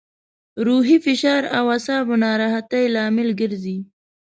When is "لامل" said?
2.93-3.29